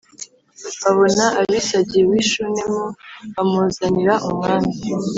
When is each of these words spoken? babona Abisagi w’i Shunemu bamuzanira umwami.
babona 0.81 1.25
Abisagi 1.39 1.99
w’i 2.09 2.23
Shunemu 2.29 2.85
bamuzanira 3.33 4.13
umwami. 4.27 4.73